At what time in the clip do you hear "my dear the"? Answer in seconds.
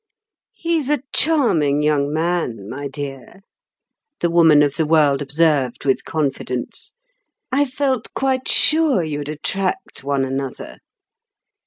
2.67-4.31